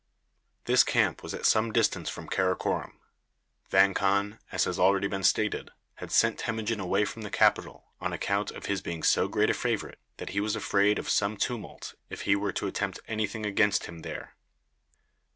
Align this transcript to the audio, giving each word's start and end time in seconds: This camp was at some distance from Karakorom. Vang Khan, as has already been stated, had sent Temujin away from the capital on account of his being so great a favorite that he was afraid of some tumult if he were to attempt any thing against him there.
This 0.65 0.83
camp 0.83 1.21
was 1.21 1.35
at 1.35 1.45
some 1.45 1.71
distance 1.71 2.09
from 2.09 2.27
Karakorom. 2.27 2.93
Vang 3.69 3.93
Khan, 3.93 4.39
as 4.51 4.63
has 4.63 4.79
already 4.79 5.05
been 5.07 5.23
stated, 5.23 5.69
had 5.97 6.11
sent 6.11 6.39
Temujin 6.39 6.79
away 6.79 7.05
from 7.05 7.21
the 7.21 7.29
capital 7.29 7.85
on 8.01 8.11
account 8.11 8.49
of 8.49 8.65
his 8.65 8.81
being 8.81 9.03
so 9.03 9.27
great 9.27 9.51
a 9.51 9.53
favorite 9.53 9.99
that 10.17 10.29
he 10.29 10.39
was 10.39 10.55
afraid 10.55 10.97
of 10.97 11.07
some 11.07 11.37
tumult 11.37 11.93
if 12.09 12.21
he 12.23 12.35
were 12.35 12.51
to 12.51 12.65
attempt 12.65 12.99
any 13.07 13.27
thing 13.27 13.45
against 13.45 13.83
him 13.85 13.99
there. 13.99 14.33